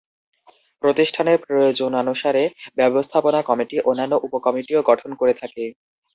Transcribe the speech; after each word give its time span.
প্রতিষ্ঠানের 0.83 1.37
প্রয়োজনানুসারে 1.43 2.43
ব্যবস্থাপনা 2.79 3.39
কমিটি 3.49 3.77
অন্যান্য 3.81 4.13
উপ-কমিটিও 4.25 4.81
গঠন 4.89 5.11
করে 5.15 5.33
থাকে। 5.41 5.63